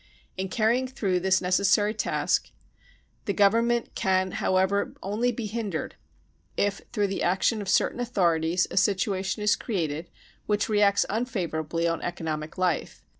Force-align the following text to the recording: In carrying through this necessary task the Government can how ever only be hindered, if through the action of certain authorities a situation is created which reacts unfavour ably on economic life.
In 0.35 0.49
carrying 0.49 0.87
through 0.87 1.19
this 1.19 1.41
necessary 1.41 1.93
task 1.93 2.49
the 3.25 3.33
Government 3.33 3.93
can 3.93 4.31
how 4.31 4.57
ever 4.57 4.95
only 5.03 5.31
be 5.31 5.45
hindered, 5.45 5.93
if 6.57 6.81
through 6.91 7.05
the 7.05 7.21
action 7.21 7.61
of 7.61 7.69
certain 7.69 7.99
authorities 7.99 8.65
a 8.71 8.77
situation 8.77 9.43
is 9.43 9.55
created 9.55 10.09
which 10.47 10.67
reacts 10.69 11.05
unfavour 11.07 11.63
ably 11.63 11.87
on 11.87 12.01
economic 12.01 12.57
life. 12.57 13.03